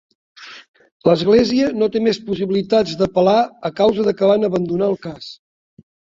[1.09, 3.37] L'església no té més possibilitats d'apel·lar
[3.71, 5.31] a causa de que van abandonar el cas.